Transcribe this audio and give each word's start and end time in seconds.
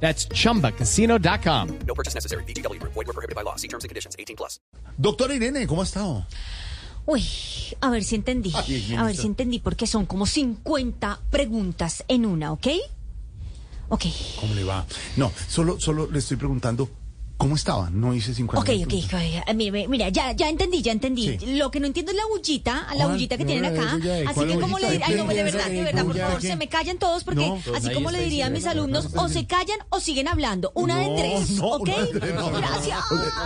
That's 0.00 0.28
chumbacasino.com. 0.28 1.78
No 1.86 1.94
purchase 1.94 2.14
necessary. 2.14 2.44
BGW. 2.44 2.80
Void 2.82 2.94
were 2.94 3.12
prohibited 3.12 3.34
by 3.34 3.42
law. 3.42 3.56
See 3.56 3.68
terms 3.68 3.84
and 3.84 3.88
conditions. 3.88 4.14
18 4.18 4.36
plus. 4.36 4.60
Doctora 4.96 5.34
Irene, 5.34 5.66
¿cómo 5.66 5.82
ha 5.82 5.84
estado? 5.84 6.26
Uy, 7.06 7.22
a 7.80 7.90
ver 7.90 8.02
si 8.02 8.16
entendí. 8.16 8.52
Ay. 8.54 8.94
A 8.96 9.04
ver 9.04 9.16
si 9.16 9.26
entendí, 9.26 9.60
porque 9.60 9.86
son 9.86 10.06
como 10.06 10.26
50 10.26 11.20
preguntas 11.30 12.04
en 12.08 12.26
una, 12.26 12.52
¿ok? 12.52 12.66
Ok. 13.88 14.04
¿Cómo 14.40 14.54
le 14.54 14.64
va? 14.64 14.84
No, 15.16 15.30
solo, 15.48 15.78
solo 15.78 16.10
le 16.10 16.18
estoy 16.18 16.36
preguntando 16.36 16.90
cómo 17.36 17.54
estaba. 17.56 17.90
No 17.90 18.14
hice 18.14 18.34
50 18.34 18.60
Ok, 18.60 18.78
ok, 18.86 18.94
ok. 19.04 19.54
Mira, 19.54 19.88
mira, 19.88 20.08
ya, 20.08 20.32
ya 20.32 20.48
entendí, 20.48 20.82
ya 20.82 20.92
entendí. 20.92 21.36
Sí. 21.38 21.56
Lo 21.56 21.70
que 21.70 21.80
no 21.80 21.86
entiendo 21.86 22.12
es 22.12 22.16
la 22.18 22.26
bullita, 22.26 22.86
la 22.96 23.06
bullita 23.08 23.36
que 23.36 23.44
No, 23.44 23.50
tienen 23.50 23.72
acá. 23.76 23.92
Así 23.94 24.34
¿cuál 24.34 24.48
que 24.48 24.58
como 24.60 24.78
le 24.78 24.90
diría, 24.90 25.06
ay, 25.08 25.14
no, 25.16 25.26
de 25.26 25.42
verdad, 25.42 25.66
de 25.68 25.82
verdad, 25.82 26.02
por 26.02 26.12
¿Bulla 26.12 26.26
favor, 26.26 26.42
se 26.42 26.56
me 26.56 26.68
callan 26.68 26.98
todos 26.98 27.24
porque 27.24 27.46
No, 27.46 27.60
así 27.74 27.92
como 27.92 28.10
le 28.10 28.20
diría 28.22 28.46
a 28.46 28.50
mis 28.50 28.66
alumnos, 28.66 29.08
o 29.16 29.28
se 29.28 29.46
callan 29.46 29.78
o 29.90 30.00
siguen 30.00 30.28
hablando. 30.28 30.72
Una 30.74 30.98
de 30.98 31.14
tres, 31.16 31.50
no, 31.58 31.66
¿ok? 31.68 31.82
una 31.88 31.96
de 32.04 32.06
tres, 32.20 32.34
no, 32.34 32.50
no. 32.50 32.56
Gracias. 32.58 32.98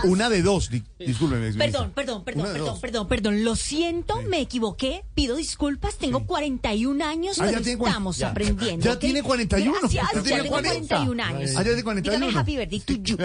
Una 0.03 0.29
de 0.29 0.41
dos, 0.41 0.69
di- 0.69 0.83
discúlpeme. 0.99 1.53
Perdón, 1.53 1.91
perdón, 1.93 2.23
perdón, 2.23 2.43
perdón, 2.45 2.65
dos. 2.67 2.79
perdón, 2.79 3.07
perdón. 3.07 3.43
Lo 3.43 3.55
siento, 3.55 4.21
me 4.23 4.39
equivoqué. 4.41 5.03
Pido 5.13 5.35
disculpas. 5.35 5.95
Tengo 5.97 6.25
41 6.25 7.03
años, 7.05 7.39
Ah, 7.39 7.45
pero 7.47 7.59
estamos 7.59 8.17
ya. 8.17 8.29
aprendiendo. 8.29 8.83
Ya 8.85 8.97
tiene 8.99 9.21
41. 9.21 9.71
Gracias, 9.79 9.91
Ya 9.93 10.01
ya, 10.13 10.23
tiene 10.23 10.41
tengo 10.43 10.53
40. 10.55 10.95
41 10.95 11.23
años. 11.23 11.51
Ah, 11.55 11.59
ya 11.59 11.63
tiene 11.63 11.83
41. 11.83 12.19
Dígame 12.25 12.39
happy 12.39 12.57
birthday 12.57 12.79
to 12.79 12.93
you. 12.93 13.17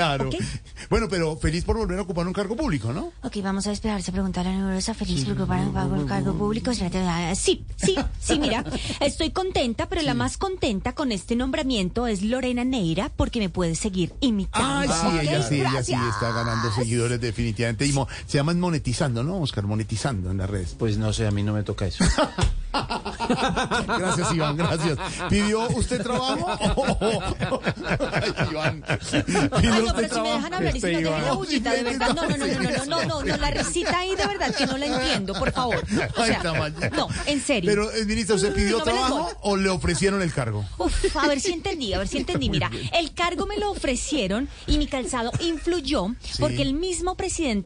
Bueno, 0.90 1.08
pero 1.08 1.36
feliz 1.36 1.64
por 1.64 1.76
volver 1.76 1.98
a 1.98 2.02
ocupar 2.02 2.26
un 2.26 2.32
cargo 2.32 2.54
público, 2.56 2.92
¿no? 2.92 3.12
Ok, 3.22 3.36
vamos 3.42 3.66
a 3.66 3.70
despejarse, 3.70 4.12
preguntar 4.12 4.46
a 4.46 4.50
la 4.50 4.58
numerosa 4.58 4.94
feliz 4.94 5.24
por 5.24 5.32
ocupar 5.34 5.60
un 5.88 6.06
cargo 6.06 6.34
público. 6.34 6.70
Ah, 6.70 7.32
Sí, 7.34 7.64
sí, 7.76 7.96
sí, 8.20 8.38
mira, 8.38 8.64
estoy 9.00 9.30
contenta, 9.30 9.88
pero 9.88 10.02
la 10.02 10.14
más 10.14 10.36
contenta 10.36 10.94
con 10.94 11.10
este 11.12 11.34
nombramiento 11.36 12.06
es 12.06 12.22
Lorena 12.22 12.64
Neira, 12.64 13.10
porque 13.16 13.40
me 13.40 13.48
puede 13.48 13.74
seguir 13.74 14.14
imitando. 14.20 14.92
Ay, 14.94 15.10
sí, 15.20 15.28
ella 15.28 15.42
sí, 15.42 15.54
ella 15.60 15.82
sí 15.82 15.92
está 15.94 16.30
ganando 16.32 16.70
seguidores 16.72 17.20
definitivamente. 17.20 17.86
Y 17.86 17.92
mo- 17.92 18.06
se 18.26 18.38
llaman 18.38 18.60
monetizando, 18.60 19.22
¿no, 19.24 19.38
Oscar? 19.40 19.64
Monetizando 19.66 20.30
en 20.30 20.38
las 20.38 20.48
redes. 20.48 20.76
Pues 20.78 20.98
no 20.98 21.12
sé, 21.12 21.26
a 21.26 21.30
mí 21.30 21.42
no 21.42 21.52
me 21.52 21.62
toca 21.62 21.86
eso. 21.86 22.04
Gracias, 23.86 24.34
Iván, 24.34 24.56
gracias. 24.56 24.98
¿Pidió 25.28 25.68
usted 25.70 26.02
trabajo? 26.02 26.46
Ay, 28.12 28.34
Iván. 28.50 28.84
¿Pidió 29.60 29.86
no, 29.86 29.94
pero 29.94 30.14
si 30.14 30.20
me 30.20 30.30
dejan 30.30 30.54
hablar 30.54 30.76
y 30.76 30.80
si 30.80 30.86
no 30.86 30.98
tiene 30.98 31.22
la 31.22 31.32
bullita, 31.32 31.72
de 31.72 31.82
verdad. 31.82 32.14
No, 32.14 32.22
no, 32.28 32.36
no, 32.36 32.46
no, 32.46 32.86
no, 32.86 33.04
no, 33.04 33.22
no, 33.22 33.36
la 33.36 33.50
recita 33.50 33.98
ahí 33.98 34.14
de 34.14 34.26
verdad 34.26 34.54
que 34.54 34.66
no 34.66 34.76
la 34.78 34.86
entiendo, 34.86 35.34
por 35.34 35.52
favor. 35.52 35.84
O 36.16 36.24
sea, 36.24 36.42
no, 36.92 37.08
en 37.26 37.40
serio. 37.40 37.70
Pero, 37.70 37.90
ministra, 38.06 38.36
¿usted 38.36 38.54
pidió 38.54 38.82
trabajo 38.82 39.32
o 39.42 39.56
le 39.56 39.68
ofrecieron 39.68 40.22
el 40.22 40.32
cargo? 40.32 40.64
Uf, 40.78 41.16
a 41.16 41.28
ver 41.28 41.40
si 41.40 41.52
entendí, 41.52 41.92
a 41.92 41.98
ver 41.98 42.08
si 42.08 42.18
entendí. 42.18 42.50
Mira, 42.50 42.70
el 42.92 43.12
cargo 43.14 43.46
me 43.46 43.58
lo 43.58 43.70
ofrecieron 43.70 44.48
y 44.66 44.78
mi 44.78 44.86
calzado 44.86 45.30
influyó 45.40 46.14
porque 46.38 46.62
el 46.62 46.74
mismo 46.74 47.16
presidente 47.16 47.65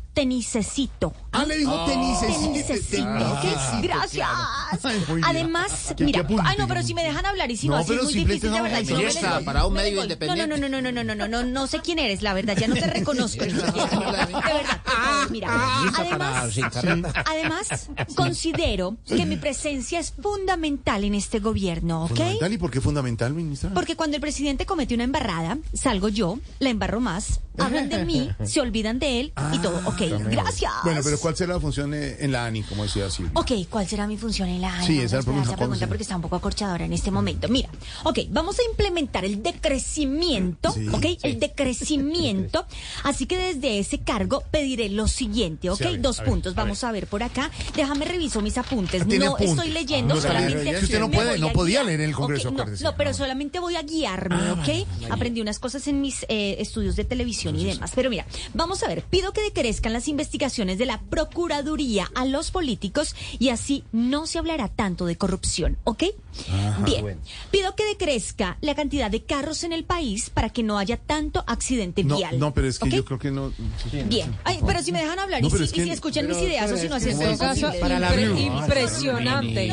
te 0.13 0.25
necesito. 0.25 1.13
Ah, 1.31 1.45
le 1.45 1.57
dijo 1.57 1.85
tenis. 1.85 2.19
Te 2.19 2.47
necesito, 2.49 3.03
¿ok? 3.03 3.81
Gracias. 3.83 4.27
Ay, 4.83 5.01
muy 5.07 5.15
bien. 5.15 5.25
Además, 5.25 5.93
¿Qué- 5.95 6.03
mira, 6.03 6.19
qué 6.19 6.25
apunte? 6.25 6.43
ay 6.45 6.57
no, 6.57 6.67
pero 6.67 6.83
si 6.83 6.93
me 6.93 7.03
dejan 7.03 7.25
hablar 7.25 7.49
y 7.49 7.55
si 7.57 7.67
no, 7.67 7.75
No, 7.75 7.79
así 7.79 7.89
pero 7.89 8.01
es 8.01 8.05
muy 8.05 8.13
difícil, 8.15 8.51
de 8.51 8.57
no, 8.57 8.63
verdad. 8.63 8.79
y 8.81 8.85
si 8.85 8.91
no, 8.91 8.97
no 8.99 9.03
me 9.07 9.13
les 9.13 9.43
para 9.45 9.65
un 9.65 9.73
me 9.73 9.79
medio 9.83 9.95
les 9.95 10.03
independiente. 10.03 10.47
No, 10.47 10.57
no, 10.57 10.67
no, 10.67 10.81
no, 10.81 10.91
no, 10.91 11.03
no, 11.03 11.15
no, 11.15 11.27
no, 11.27 11.27
no, 11.43 11.43
no 11.49 11.67
sé 11.67 11.79
quién 11.79 11.99
eres, 11.99 12.21
la 12.21 12.33
verdad, 12.33 12.57
ya 12.57 12.67
no 12.67 12.75
te 12.75 12.87
reconozco. 12.87 13.43
De 13.45 13.53
verdad, 13.53 14.81
favor, 14.83 15.31
mira. 15.31 15.47
Además, 15.97 16.57
además, 17.25 17.89
considero 18.15 18.97
que 19.07 19.25
mi 19.25 19.37
presencia 19.37 19.99
es 19.99 20.11
fundamental 20.11 21.03
en 21.05 21.15
este 21.15 21.39
gobierno, 21.39 22.03
¿ok? 22.03 22.09
¿Fundamental? 22.09 22.53
¿Y 22.53 22.57
por 22.57 22.71
qué 22.71 22.81
fundamental, 22.81 23.33
ministra? 23.33 23.71
Porque 23.73 23.95
cuando 23.95 24.17
el 24.17 24.21
presidente 24.21 24.65
comete 24.65 24.93
una 24.93 25.03
embarrada, 25.05 25.57
salgo 25.73 26.09
yo, 26.09 26.39
la 26.59 26.69
embarro 26.69 26.99
más, 26.99 27.39
hablan 27.57 27.89
de 27.89 28.05
mí, 28.05 28.29
se 28.45 28.59
olvidan 28.61 28.99
de 28.99 29.19
él 29.21 29.33
y 29.53 29.59
todo. 29.59 29.81
Ok, 29.85 30.00
gracias. 30.09 30.71
Bueno, 30.83 31.01
pero 31.03 31.19
¿cuál 31.19 31.35
será 31.35 31.53
la 31.53 31.59
función 31.59 31.93
eh, 31.93 32.17
en 32.19 32.31
la 32.31 32.45
ANI, 32.45 32.63
como 32.63 32.83
decía 32.83 33.09
Silvia? 33.09 33.31
Ok, 33.35 33.51
¿cuál 33.69 33.87
será 33.87 34.07
mi 34.07 34.17
función 34.17 34.49
en 34.49 34.61
la 34.61 34.73
ANI? 34.75 34.87
Sí, 34.87 34.99
esa 34.99 35.21
pregunta, 35.21 35.49
esa 35.49 35.57
¿cuándo 35.57 35.57
pregunta 35.57 35.87
porque 35.87 36.03
está 36.03 36.15
un 36.15 36.21
poco 36.21 36.35
acorchadora 36.35 36.85
en 36.85 36.93
este 36.93 37.11
momento. 37.11 37.47
Mira, 37.49 37.69
ok, 38.03 38.19
vamos 38.29 38.57
a 38.59 38.63
implementar 38.69 39.25
el 39.25 39.41
decrecimiento, 39.43 40.71
Sí, 40.71 40.87
ok, 40.87 41.01
sí. 41.01 41.17
el 41.23 41.39
decrecimiento. 41.39 42.65
Así 43.03 43.25
que 43.25 43.37
desde 43.37 43.79
ese 43.79 43.99
cargo 43.99 44.43
pediré 44.51 44.89
lo 44.89 45.07
siguiente, 45.07 45.69
ok, 45.69 45.77
Sí, 45.77 45.83
a 45.85 45.91
ver, 45.91 46.01
dos 46.01 46.19
a 46.19 46.23
ver, 46.23 46.31
puntos. 46.31 46.53
a 46.53 46.61
Vamos 46.61 46.83
a 46.83 46.91
ver 46.91 47.07
por 47.07 47.23
acá. 47.23 47.51
Déjame 47.75 48.05
reviso 48.05 48.41
mis 48.41 48.57
apuntes. 48.57 49.07
¿Tiene 49.07 49.25
No 49.25 49.33
apuntes? 49.35 49.51
estoy 49.57 49.71
leyendo, 49.71 50.13
No 50.15 50.19
está 50.19 50.33
solamente. 50.33 50.77
Si 50.79 50.85
usted 50.85 50.99
no 50.99 51.09
puede, 51.11 51.39
podía 51.51 51.83
leer 51.83 52.01
en 52.01 52.09
el 52.09 52.15
Congreso, 52.15 52.49
Ok, 52.49 52.67
no, 52.81 52.95
pero 52.95 53.11
Ah, 53.11 53.13
solamente 53.13 53.59
voy 53.59 53.75
a 53.75 53.81
guiarme, 53.83 54.51
¿ok? 54.51 55.09
Aprendí 55.11 55.41
unas 55.41 55.59
cosas 55.59 55.85
en 55.87 56.01
mis 56.01 56.23
eh, 56.29 56.55
estudios 56.59 56.95
de 56.95 57.03
televisión 57.03 57.57
y 57.59 57.65
demás. 57.65 57.91
Pero 57.93 58.09
mira, 58.09 58.25
vamos 58.53 58.83
a 58.83 58.87
ver. 58.87 59.03
Pido 59.03 59.33
que 59.33 59.41
las 59.93 60.07
investigaciones 60.07 60.77
de 60.77 60.85
la 60.85 60.99
Procuraduría 61.01 62.09
a 62.15 62.25
los 62.25 62.51
políticos 62.51 63.15
y 63.39 63.49
así 63.49 63.83
no 63.91 64.27
se 64.27 64.37
hablará 64.39 64.67
tanto 64.69 65.05
de 65.05 65.17
corrupción, 65.17 65.77
¿ok? 65.83 66.03
Bien. 66.85 67.19
Pido 67.51 67.75
que 67.75 67.85
decrezca 67.85 68.57
la 68.61 68.73
cantidad 68.75 69.11
de 69.11 69.23
carros 69.23 69.63
en 69.63 69.73
el 69.73 69.83
país 69.83 70.29
para 70.29 70.49
que 70.49 70.63
no 70.63 70.77
haya 70.77 70.97
tanto 70.97 71.43
accidente 71.47 72.03
No, 72.03 72.17
vial. 72.17 72.39
no, 72.39 72.53
pero 72.53 72.67
es 72.67 72.79
que 72.79 72.89
yo 72.89 73.03
creo 73.05 73.19
que 73.19 73.31
no. 73.31 73.51
Bien. 74.05 74.35
Ay, 74.43 74.59
pero 74.65 74.81
si 74.81 74.91
me 74.91 74.99
dejan 75.01 75.19
hablar 75.19 75.41
No, 75.41 75.47
y, 75.47 75.51
si, 75.51 75.63
es 75.63 75.71
y 75.71 75.73
que- 75.75 75.83
si 75.83 75.89
escuchan 75.91 76.27
mis 76.27 76.37
ideas 76.37 76.71
o 76.71 76.77
si 76.77 76.87
no 76.87 76.95
hacen 76.95 77.17
Blue. 77.17 78.37
Impresionante, 78.37 79.67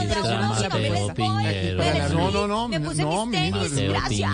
No, 2.13 2.31
no, 2.31 2.47
no, 2.47 2.69
me 2.69 2.81
puse 2.81 3.03
no, 3.03 3.27
mis 3.27 3.39
tenis, 3.53 3.73
gracias. 3.89 4.31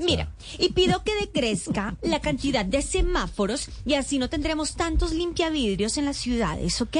Mira, 0.00 0.28
y 0.58 0.70
pido 0.72 1.02
que 1.04 1.14
decrezca 1.20 1.96
la 2.02 2.20
cantidad 2.20 2.64
de 2.64 2.82
semáforos 2.82 3.68
y 3.84 3.94
así 3.94 4.18
no 4.18 4.28
tendremos 4.28 4.76
tantos 4.86 5.12
limpiavidrios 5.12 5.98
en 5.98 6.04
las 6.04 6.16
ciudades, 6.16 6.80
¿ok? 6.80 6.98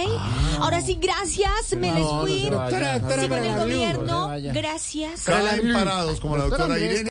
Ahora 0.59 0.81
sí, 0.81 0.99
gracias, 1.01 1.73
me 1.79 1.93
les 1.93 2.05
fui. 2.21 2.51
Doctora, 2.51 2.99
doctora, 2.99 3.23
Sigo 3.23 3.37
en 3.37 3.45
el 3.45 3.59
gobierno, 3.61 4.29
no 4.29 4.53
gracias. 4.53 5.23
Caen 5.23 5.73
parados 5.73 6.19
como 6.19 6.37
la 6.37 6.47
doctora 6.49 6.81
Irene. 6.81 7.11